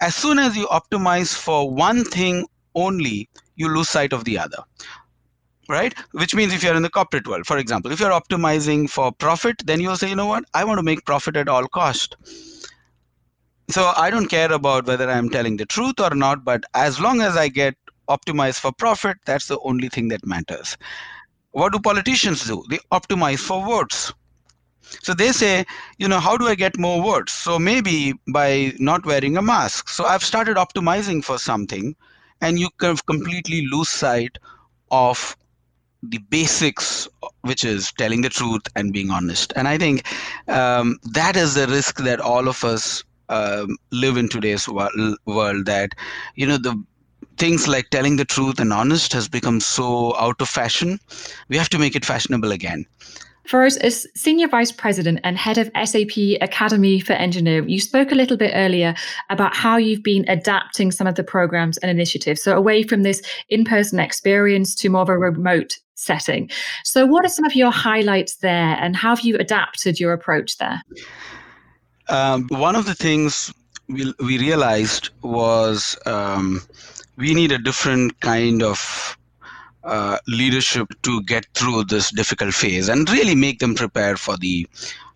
[0.00, 4.64] As soon as you optimize for one thing only, you lose sight of the other
[5.68, 5.94] right?
[6.12, 9.56] Which means if you're in the corporate world for example if you're optimizing for profit
[9.64, 10.44] then you'll say you know what?
[10.54, 12.16] I want to make profit at all cost.
[13.70, 17.22] So i don't care about whether i'm telling the truth or not but as long
[17.22, 17.74] as i get
[18.08, 20.76] optimized for profit that's the only thing that matters.
[21.52, 22.64] What do politicians do?
[22.70, 24.12] They optimize for votes
[25.00, 25.64] so they say,
[25.98, 27.32] you know, how do I get more votes?
[27.32, 29.88] So maybe by not wearing a mask.
[29.88, 31.94] So I've started optimizing for something,
[32.40, 34.38] and you can completely lose sight
[34.90, 35.36] of
[36.02, 37.08] the basics,
[37.42, 39.52] which is telling the truth and being honest.
[39.56, 40.06] And I think
[40.48, 45.66] um, that is the risk that all of us um, live in today's world.
[45.66, 45.92] That
[46.34, 46.82] you know the
[47.36, 50.98] things like telling the truth and honest has become so out of fashion.
[51.48, 52.86] We have to make it fashionable again.
[53.44, 58.14] First, as Senior Vice President and Head of SAP Academy for Engineering, you spoke a
[58.14, 58.94] little bit earlier
[59.30, 62.42] about how you've been adapting some of the programs and initiatives.
[62.42, 66.50] So, away from this in person experience to more of a remote setting.
[66.84, 70.58] So, what are some of your highlights there, and how have you adapted your approach
[70.58, 70.80] there?
[72.08, 73.52] Um, one of the things
[73.88, 76.60] we, we realized was um,
[77.16, 79.16] we need a different kind of
[79.84, 84.66] uh, leadership to get through this difficult phase and really make them prepare for the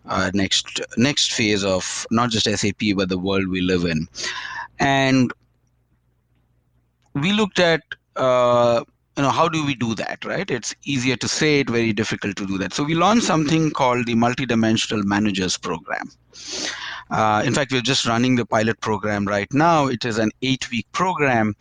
[0.05, 4.07] uh, next next phase of not just SAP but the world we live in.
[4.79, 5.31] And
[7.13, 7.81] we looked at
[8.15, 8.83] uh,
[9.15, 10.49] you know how do we do that right?
[10.49, 12.73] It's easier to say it very difficult to do that.
[12.73, 16.09] So we launched something called the multidimensional managers program.
[17.09, 19.87] Uh, in fact we're just running the pilot program right now.
[19.87, 21.55] It is an eight week program.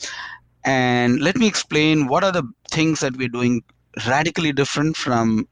[0.64, 3.62] And let me explain what are the things that we're doing
[4.06, 5.48] radically different from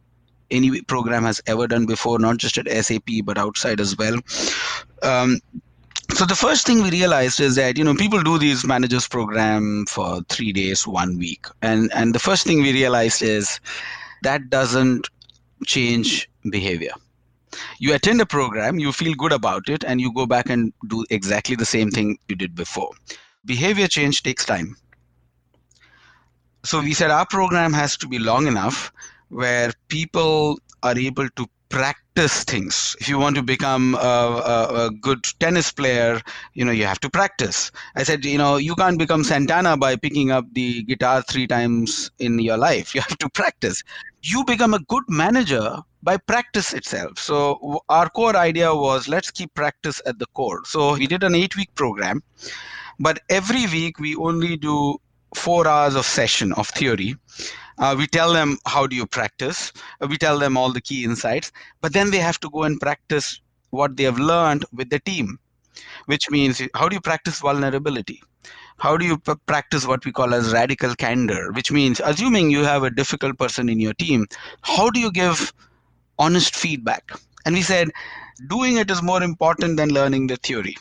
[0.51, 4.19] any program has ever done before, not just at SAP, but outside as well.
[5.03, 5.41] Um,
[6.13, 9.87] so the first thing we realized is that you know people do these managers program
[9.87, 13.59] for three days, one week, and and the first thing we realized is
[14.23, 15.09] that doesn't
[15.67, 16.93] change behavior.
[17.79, 21.05] You attend a program, you feel good about it, and you go back and do
[21.11, 22.91] exactly the same thing you did before.
[23.47, 24.77] Behavior change takes time
[26.65, 28.91] So we said our program has to be long enough
[29.29, 32.97] where people are able to practice things.
[33.01, 36.21] If you want to become a, a, a, good tennis player,
[36.55, 37.71] you know, you have to practice.
[37.97, 42.11] I said, you know, you can't become Santana by picking up the guitar three times
[42.19, 42.95] in your life.
[42.95, 43.83] You have to practice.
[44.23, 47.19] You become a good manager by practice itself.
[47.19, 50.63] So our core idea was let's keep practice at the core.
[50.65, 52.23] So we did an eight week program,
[53.01, 54.99] but every week we only do
[55.35, 57.17] four hours of session of theory
[57.79, 59.73] uh, we tell them how do you practice.
[60.01, 62.81] Uh, we tell them all the key insights, but then they have to go and
[62.81, 65.39] practice what they have learned with the team,
[66.07, 68.23] which means how do you practice vulnerability?
[68.79, 72.65] How do you p- practice what we call as radical candor, which means assuming you
[72.65, 74.27] have a difficult person in your team,
[74.63, 75.53] how do you give
[76.19, 77.11] honest feedback?
[77.45, 77.91] And we said
[78.49, 80.77] doing it is more important than learning the theory.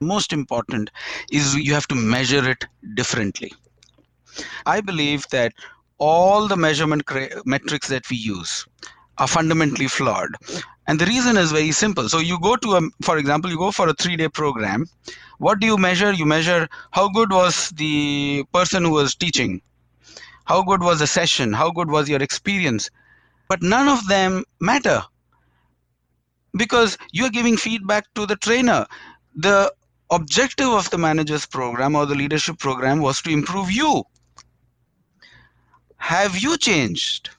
[0.00, 0.90] Most important
[1.30, 3.52] is you have to measure it differently
[4.66, 5.52] I believe that
[5.98, 7.02] all the measurement
[7.44, 8.66] metrics that we use
[9.18, 10.30] are fundamentally flawed.
[10.86, 12.08] And the reason is very simple.
[12.08, 14.86] So you go to a, for example, you go for a three day program.
[15.38, 16.12] What do you measure?
[16.12, 19.60] You measure how good was the person who was teaching?
[20.46, 21.52] How good was the session?
[21.52, 22.90] How good was your experience?
[23.48, 25.02] But none of them matter
[26.56, 28.86] because you're giving feedback to the trainer.
[29.34, 29.72] The
[30.10, 34.04] objective of the manager's program or the leadership program was to improve you
[36.00, 37.30] have you changed?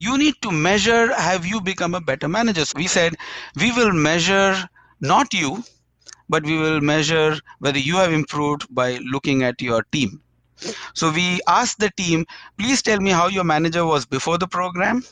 [0.00, 2.64] You need to measure have you become a better manager?
[2.64, 3.16] So we said
[3.54, 4.56] we will measure
[5.00, 5.62] not you,
[6.28, 10.22] but we will measure whether you have improved by looking at your team.
[10.94, 12.24] So we asked the team,
[12.58, 15.04] please tell me how your manager was before the program,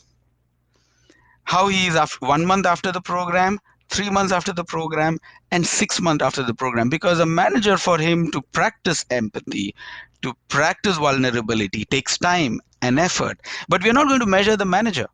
[1.45, 5.19] how he is after one month after the program, three months after the program,
[5.51, 6.89] and six months after the program.
[6.89, 9.75] Because a manager, for him to practice empathy,
[10.23, 13.41] to practice vulnerability takes time and effort.
[13.69, 15.07] But we're not going to measure the manager.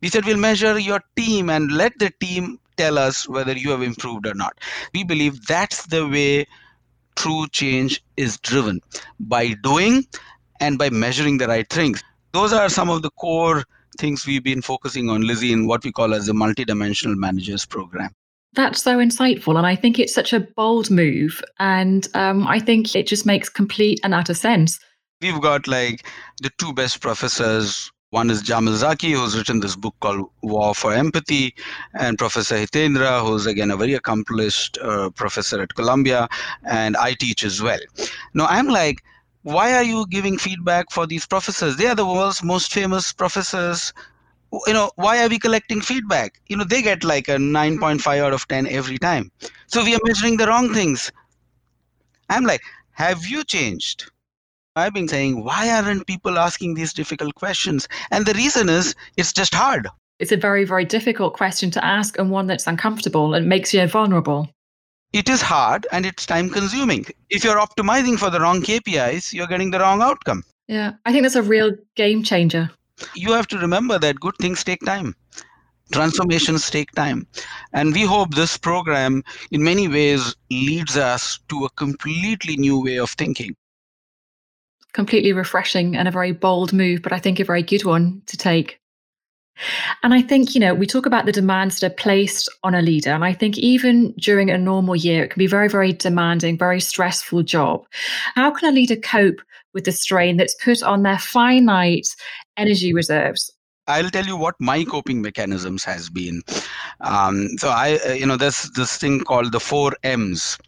[0.00, 3.82] We said we'll measure your team and let the team tell us whether you have
[3.82, 4.56] improved or not.
[4.94, 6.46] We believe that's the way
[7.16, 8.80] true change is driven
[9.18, 10.06] by doing
[10.60, 12.02] and by measuring the right things.
[12.32, 13.64] Those are some of the core
[13.98, 18.10] things we've been focusing on, Lizzie, in what we call as the multidimensional managers program.
[18.54, 19.56] That's so insightful.
[19.56, 21.42] And I think it's such a bold move.
[21.58, 24.78] And um, I think it just makes complete and utter sense.
[25.20, 26.06] We've got like
[26.42, 27.90] the two best professors.
[28.10, 31.54] One is Jamil Zaki, who's written this book called War for Empathy,
[31.92, 36.26] and Professor Hitendra, who's again a very accomplished uh, professor at Columbia,
[36.64, 37.80] and I teach as well.
[38.32, 39.02] Now, I'm like,
[39.42, 41.76] why are you giving feedback for these professors?
[41.76, 43.92] They are the world's most famous professors.
[44.66, 46.40] You know why are we collecting feedback?
[46.48, 49.30] You know they get like a 9.5 out of 10 every time.
[49.66, 51.12] So we are measuring the wrong things.
[52.30, 54.10] I'm like have you changed?
[54.74, 57.88] I've been saying why aren't people asking these difficult questions?
[58.10, 59.88] And the reason is it's just hard.
[60.18, 63.86] It's a very very difficult question to ask and one that's uncomfortable and makes you
[63.86, 64.48] vulnerable
[65.12, 67.06] it is hard and it's time consuming.
[67.30, 70.44] If you're optimizing for the wrong kpis you're getting the wrong outcome.
[70.66, 72.70] Yeah i think that's a real game changer.
[73.14, 75.14] You have to remember that good things take time.
[75.92, 77.26] Transformations take time.
[77.72, 82.98] And we hope this program in many ways leads us to a completely new way
[82.98, 83.56] of thinking.
[84.92, 88.36] Completely refreshing and a very bold move but i think a very good one to
[88.36, 88.80] take
[90.02, 92.82] and I think, you know, we talk about the demands that are placed on a
[92.82, 93.10] leader.
[93.10, 96.80] And I think even during a normal year, it can be very, very demanding, very
[96.80, 97.84] stressful job.
[98.34, 99.40] How can a leader cope
[99.74, 102.08] with the strain that's put on their finite
[102.56, 103.52] energy reserves?
[103.88, 106.42] I'll tell you what my coping mechanisms has been.
[107.00, 110.58] Um, so I, uh, you know, there's this thing called the four M's,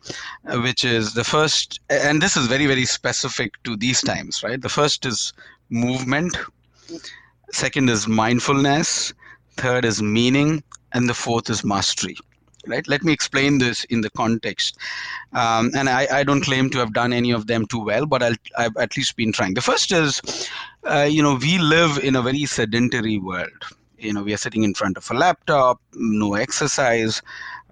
[0.47, 4.61] uh, which is the first, and this is very very specific to these times, right?
[4.61, 5.35] The first is
[5.69, 6.35] movement,
[7.53, 9.13] second is mindfulness,
[9.57, 12.17] third is meaning, and the fourth is mastery.
[12.67, 12.87] Right?
[12.87, 14.77] Let me explain this in the context.
[15.33, 18.23] Um, and I, I, don't claim to have done any of them too well but
[18.23, 19.55] i have at least been trying.
[19.55, 20.21] The first is
[20.85, 23.65] uh, you know we live in a very sedentary world.
[23.99, 27.23] You know we are sitting in front of a laptop no exercise.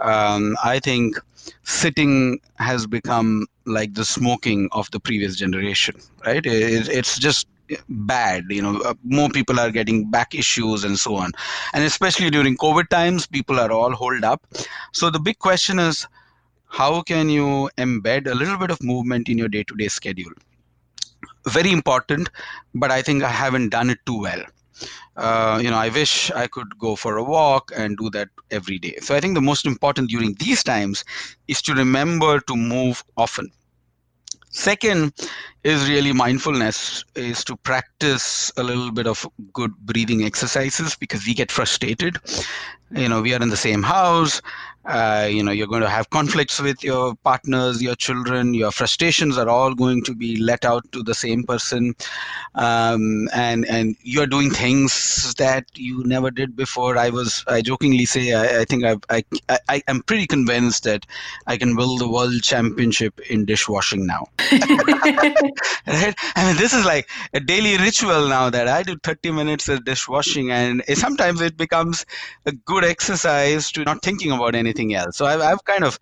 [0.01, 1.19] Um, i think
[1.65, 5.97] sitting has become like the smoking of the previous generation.
[6.25, 6.45] Right?
[6.47, 7.47] It, it's just
[7.89, 11.33] bad you know uh, more people are getting back issues and so on.
[11.75, 14.47] And especially during covid times people are all holed up.
[14.93, 16.07] So the big question is
[16.69, 20.33] how can you embed a little bit of movement in your day to day schedule?
[21.49, 22.29] Very important
[22.75, 24.43] but i think i haven't done it too well.
[25.17, 28.79] Uh, you know i wish i could go for a walk and do that every
[28.79, 28.97] day.
[29.01, 31.05] So i think the most important during these times
[31.49, 33.51] is to remember to move often
[34.51, 35.13] Second
[35.63, 41.35] is really mindfulness, is to practice a little bit of good breathing exercises because we
[41.35, 42.17] get frustrated.
[42.91, 44.41] You know, we are in the same house.
[44.89, 48.55] Uh, you know, you're going to have conflicts with your partners, your children.
[48.55, 51.95] Your frustrations are all going to be let out to the same person,
[52.55, 56.97] um, and and you're doing things that you never did before.
[56.97, 59.23] I was, I jokingly say, I, I think I've, I,
[59.69, 61.05] I, I'm pretty convinced that
[61.47, 64.27] I can build the world championship in dishwashing now.
[64.51, 66.15] right?
[66.35, 69.85] I mean, this is like a daily ritual now that I do 30 minutes of
[69.85, 72.07] dishwashing, and sometimes it becomes
[72.47, 75.17] a good exercise to not thinking about anything else.
[75.17, 75.99] So I've, I've kind of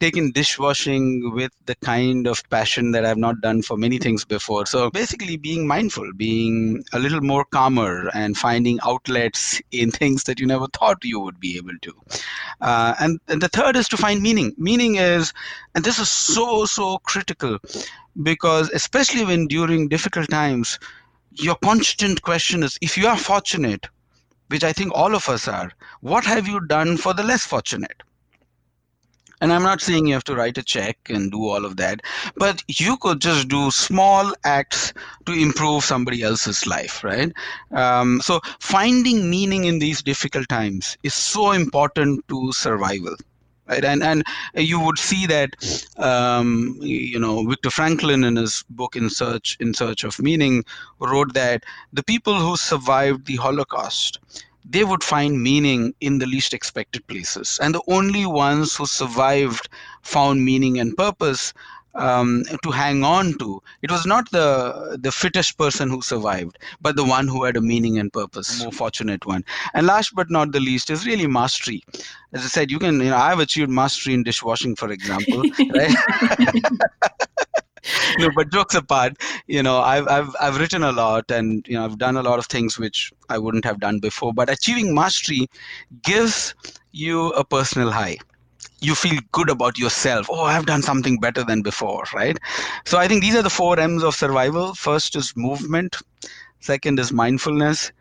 [0.00, 4.66] taken dishwashing with the kind of passion that I've not done for many things before.
[4.66, 10.40] So basically, being mindful, being a little more calmer, and finding outlets in things that
[10.40, 11.92] you never thought you would be able to.
[12.60, 14.54] Uh, and, and the third is to find meaning.
[14.58, 15.32] Meaning is,
[15.74, 17.58] and this is so, so critical
[18.22, 20.78] because especially when during difficult times,
[21.32, 23.88] your constant question is if you are fortunate,
[24.48, 28.02] which I think all of us are, what have you done for the less fortunate?
[29.40, 32.00] And I'm not saying you have to write a check and do all of that,
[32.36, 34.92] but you could just do small acts
[35.26, 37.32] to improve somebody else's life, right?
[37.72, 43.16] Um, so finding meaning in these difficult times is so important to survival
[43.66, 44.24] right and and
[44.54, 45.56] you would see that
[45.96, 50.64] um, you know Viktor Frankl in his book in search in search of meaning
[51.00, 54.18] wrote that the people who survived the holocaust
[54.64, 59.68] they would find meaning in the least expected places and the only ones who survived
[60.02, 61.52] found meaning and purpose
[61.94, 63.62] um, to hang on to.
[63.82, 67.60] It was not the the fittest person who survived, but the one who had a
[67.60, 69.44] meaning and purpose, more fortunate one.
[69.74, 71.82] And last but not the least is really mastery.
[72.32, 75.42] As I said, you can, you know, I've achieved mastery in dishwashing, for example,
[75.74, 75.94] right?
[78.18, 79.16] no, but jokes apart,
[79.46, 82.38] you know, I've I've I've written a lot, and you know, I've done a lot
[82.38, 84.32] of things which I wouldn't have done before.
[84.32, 85.48] But achieving mastery
[86.02, 86.54] gives
[86.92, 88.18] you a personal high
[88.80, 90.26] you feel good about yourself.
[90.30, 92.38] Oh, I've done something better than before, right?
[92.84, 94.74] So I think these are the four M's of survival.
[94.74, 95.96] First is movement,
[96.60, 97.92] second is mindfulness,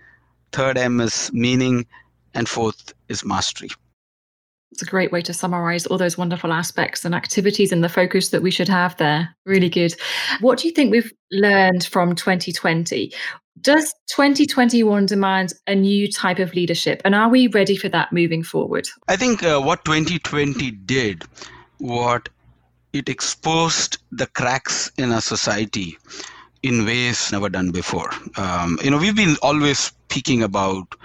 [0.51, 1.85] third M is meaning,
[2.33, 3.69] and fourth is mastery.
[4.73, 8.29] It's a great way to summarize all those wonderful aspects and activities and the focus
[8.29, 9.29] that we should have there.
[9.45, 9.93] Really good.
[10.41, 13.13] What do you think we've learned from 2020?
[13.61, 17.03] Does 2021 demand a new type of leadership?
[17.05, 18.87] And are we ready for that moving forward?
[19.07, 21.23] I think uh, what 2020 did,
[21.77, 22.29] what
[22.93, 25.99] it exposed the cracks in our society
[26.63, 28.09] in ways never done before.
[28.37, 30.95] Um, you know, we've been always speaking about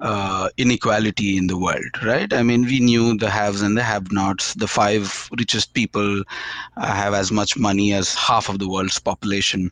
[0.00, 2.32] uh, inequality in the world, right?
[2.32, 4.54] I mean, we knew the haves and the have nots.
[4.54, 6.22] The five richest people
[6.76, 9.70] uh, have as much money as half of the world's population.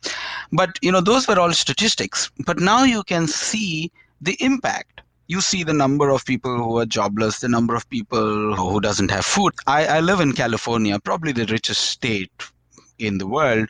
[0.53, 2.31] But, you know, those were all statistics.
[2.45, 5.01] But now you can see the impact.
[5.27, 9.11] You see the number of people who are jobless, the number of people who doesn't
[9.11, 9.53] have food.
[9.67, 12.31] I, I live in California, probably the richest state
[13.01, 13.67] in the world.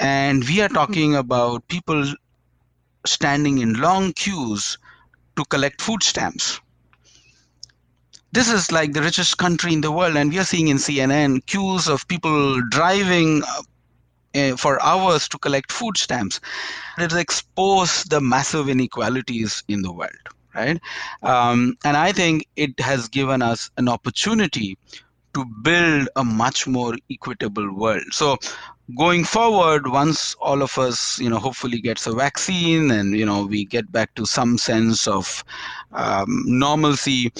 [0.00, 2.04] And we are talking about people
[3.06, 4.78] standing in long queues
[5.36, 6.60] to collect food stamps.
[8.32, 11.44] This is like the richest country in the world, and we are seeing in CNN
[11.46, 13.42] queues of people driving
[14.34, 16.40] uh, for hours to collect food stamps.
[16.96, 20.80] It has exposed the massive inequalities in the world, right?
[21.22, 24.78] Um, and I think it has given us an opportunity
[25.34, 28.02] to build a much more equitable world.
[28.10, 28.36] So
[28.96, 33.46] going forward once all of us you know hopefully gets a vaccine and you know
[33.46, 35.44] we get back to some sense of
[35.92, 37.32] um, normalcy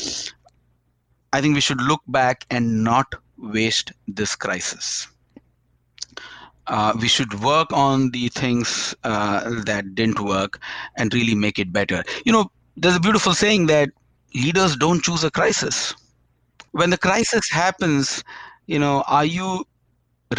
[1.32, 3.12] i think we should look back and not
[3.43, 5.09] waste this crisis.
[6.68, 10.61] Uh, we should work on the things uh, that didn't work
[10.97, 12.05] and really make it better.
[12.24, 13.90] You know there's a beautiful saying that
[14.34, 15.95] leaders don't choose a crisis
[16.72, 18.22] when the crisis happens
[18.66, 19.64] you know are you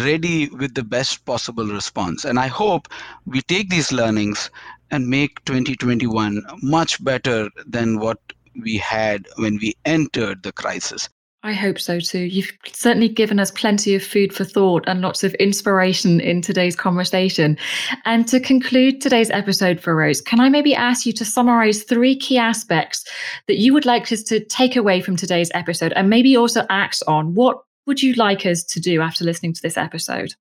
[0.00, 2.24] ready with the best possible response.
[2.24, 2.88] And I hope
[3.26, 4.50] we take these learnings
[4.90, 8.18] and make 2021 much better than what
[8.60, 11.08] we had when we entered the crisis.
[11.44, 12.20] I hope so too.
[12.20, 16.74] You've certainly given us plenty of food for thought and lots of inspiration in today's
[16.74, 17.58] conversation.
[18.06, 22.38] And to conclude today's episode, Ferose, can I maybe ask you to summarize three key
[22.38, 23.04] aspects
[23.46, 27.02] that you would like us to take away from today's episode and maybe also act
[27.06, 27.34] on?
[27.34, 30.34] What would you like us to do after listening to this episode?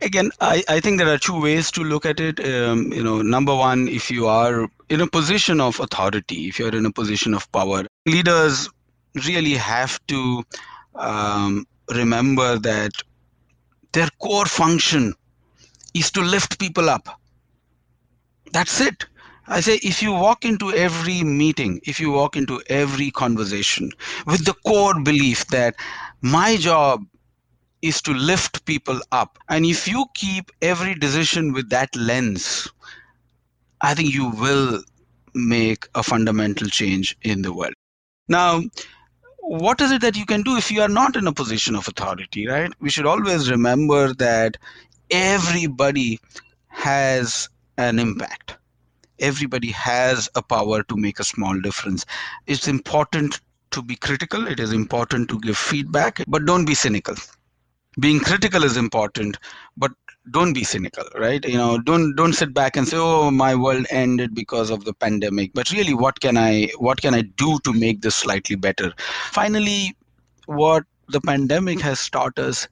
[0.00, 2.40] Again, I, I think there are two ways to look at it.
[2.40, 6.74] Um, you know, number one, if you are in a position of authority, if you're
[6.74, 8.70] in a position of power, leaders
[9.26, 10.44] really have to
[10.94, 12.92] um, remember that
[13.92, 15.14] their core function
[15.94, 17.08] is to lift people up.
[18.52, 19.06] That's it.
[19.46, 23.90] I say if you walk into every meeting, if you walk into every conversation
[24.26, 25.74] with the core belief that
[26.20, 27.04] my job
[27.82, 32.68] is to lift people up, and if you keep every decision with that lens,
[33.80, 34.82] I think you will
[35.34, 37.74] make a fundamental change in the world.
[38.28, 38.62] Now,
[39.48, 41.88] what is it that you can do if you are not in a position of
[41.88, 42.72] authority, right?
[42.80, 44.56] We should always remember that
[45.10, 46.20] everybody
[46.68, 48.58] has an impact
[49.20, 52.06] everybody has a power to make a small difference.
[52.46, 53.40] It's important
[53.70, 57.14] to be critical, it is important to give feedback, but don't be cynical.
[58.00, 59.38] Being critical is important,
[59.76, 59.92] but
[60.30, 63.86] don't be cynical right you know don't don't sit back and say oh my world
[63.90, 67.72] ended because of the pandemic but really what can i what can i do to
[67.72, 68.92] make this slightly better
[69.32, 69.96] finally
[70.46, 72.68] what the pandemic has taught us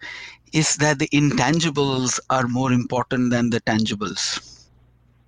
[0.53, 4.57] is that the intangibles are more important than the tangibles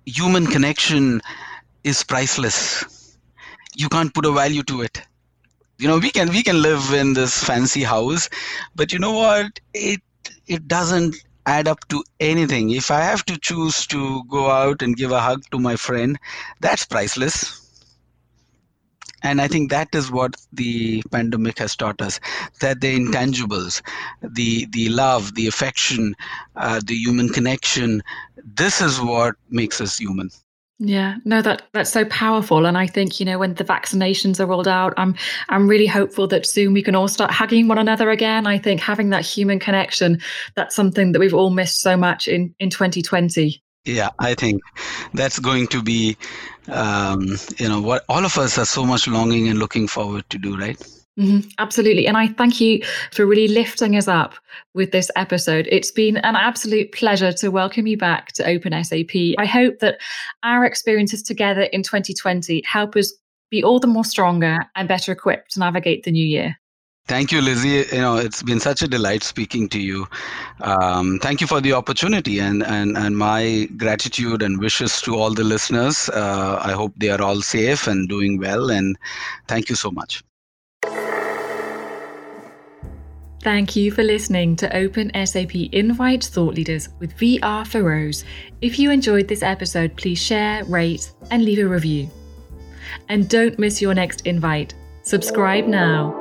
[0.05, 1.21] human connection
[1.83, 3.17] is priceless.
[3.75, 5.01] You can't put a value to it.
[5.77, 8.29] You know, we can we can live in this fancy house,
[8.75, 9.59] but you know what?
[9.73, 10.01] It
[10.47, 11.15] it doesn't
[11.49, 12.69] add up to anything.
[12.69, 16.19] If I have to choose to go out and give a hug to my friend,
[16.59, 17.65] that's priceless.
[19.23, 22.19] And I think that is what the pandemic has taught us
[22.61, 23.81] that the intangibles,
[24.21, 26.15] the, the love, the affection,
[26.55, 28.01] uh, the human connection,
[28.55, 30.29] this is what makes us human.
[30.81, 34.45] Yeah, no, that that's so powerful, and I think you know when the vaccinations are
[34.45, 35.13] rolled out, I'm
[35.49, 38.47] I'm really hopeful that soon we can all start hugging one another again.
[38.47, 40.21] I think having that human connection,
[40.55, 43.61] that's something that we've all missed so much in in 2020.
[43.83, 44.61] Yeah, I think
[45.13, 46.15] that's going to be,
[46.69, 47.27] um,
[47.57, 50.57] you know, what all of us are so much longing and looking forward to do,
[50.57, 50.77] right?
[51.19, 52.07] Mm-hmm, absolutely.
[52.07, 54.35] And I thank you for really lifting us up
[54.73, 55.67] with this episode.
[55.69, 59.35] It's been an absolute pleasure to welcome you back to Open SAP.
[59.37, 59.99] I hope that
[60.43, 63.13] our experiences together in 2020 help us
[63.49, 66.55] be all the more stronger and better equipped to navigate the new year.
[67.07, 67.83] Thank you, Lizzie.
[67.91, 70.07] You know, it's been such a delight speaking to you.
[70.61, 75.33] Um, thank you for the opportunity and, and, and my gratitude and wishes to all
[75.33, 76.07] the listeners.
[76.09, 78.69] Uh, I hope they are all safe and doing well.
[78.69, 78.95] And
[79.47, 80.23] thank you so much.
[83.41, 88.25] Thank you for listening to Open SAP Invite Thought Leaders with VR Ferose.
[88.61, 92.09] If you enjoyed this episode, please share, rate, and leave a review.
[93.07, 94.73] And don't miss your next invite.
[95.03, 96.18] Subscribe now.